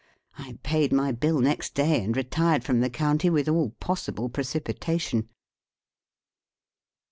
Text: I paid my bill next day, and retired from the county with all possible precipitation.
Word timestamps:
I 0.35 0.57
paid 0.63 0.91
my 0.91 1.11
bill 1.11 1.41
next 1.41 1.75
day, 1.75 2.03
and 2.03 2.17
retired 2.17 2.63
from 2.63 2.79
the 2.79 2.89
county 2.89 3.29
with 3.29 3.47
all 3.47 3.69
possible 3.79 4.29
precipitation. 4.29 5.29